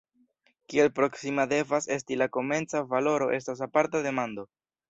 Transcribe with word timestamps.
Kiel 0.73 0.89
proksima 0.99 1.45
devas 1.51 1.89
esti 1.97 2.19
la 2.23 2.29
komenca 2.39 2.85
valoro 2.95 3.31
estas 3.41 3.63
aparta 3.67 4.07
demando. 4.09 4.49